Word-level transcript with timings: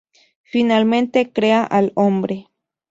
Finalmente 0.41 1.31
crea 1.31 1.63
al 1.63 1.91
hombre. 1.93 2.49